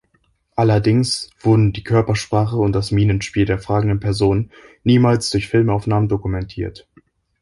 [0.55, 4.49] Allerdings wurden „die Körpersprache und das Mienenspiel der fragenden Person
[4.83, 6.87] niemals durch Filmaufnahmen dokumentiert.